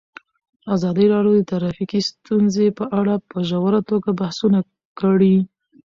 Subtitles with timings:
[0.75, 4.59] ازادي راډیو د ټرافیکي ستونزې په اړه په ژوره توګه بحثونه
[4.99, 5.35] کړي.